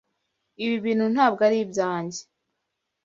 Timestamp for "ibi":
0.63-0.75